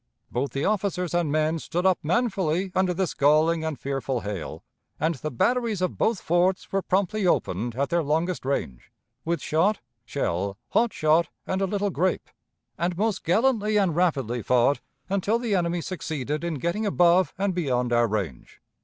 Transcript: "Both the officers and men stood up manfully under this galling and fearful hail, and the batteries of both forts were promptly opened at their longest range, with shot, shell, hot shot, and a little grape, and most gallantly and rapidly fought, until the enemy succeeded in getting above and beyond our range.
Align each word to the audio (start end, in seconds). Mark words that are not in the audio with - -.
"Both 0.31 0.53
the 0.53 0.65
officers 0.65 1.13
and 1.13 1.31
men 1.31 1.59
stood 1.59 1.85
up 1.85 1.99
manfully 2.01 2.71
under 2.73 2.91
this 2.91 3.13
galling 3.13 3.63
and 3.63 3.79
fearful 3.79 4.21
hail, 4.21 4.63
and 4.99 5.13
the 5.13 5.29
batteries 5.29 5.79
of 5.79 5.99
both 5.99 6.21
forts 6.21 6.71
were 6.71 6.81
promptly 6.81 7.27
opened 7.27 7.75
at 7.75 7.89
their 7.89 8.01
longest 8.01 8.43
range, 8.43 8.91
with 9.23 9.43
shot, 9.43 9.79
shell, 10.03 10.57
hot 10.69 10.91
shot, 10.91 11.29
and 11.45 11.61
a 11.61 11.67
little 11.67 11.91
grape, 11.91 12.31
and 12.79 12.97
most 12.97 13.23
gallantly 13.23 13.77
and 13.77 13.95
rapidly 13.95 14.41
fought, 14.41 14.81
until 15.07 15.37
the 15.37 15.53
enemy 15.53 15.81
succeeded 15.81 16.43
in 16.43 16.55
getting 16.55 16.87
above 16.87 17.35
and 17.37 17.53
beyond 17.53 17.93
our 17.93 18.07
range. 18.07 18.59